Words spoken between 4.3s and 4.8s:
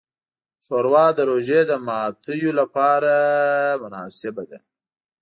ده.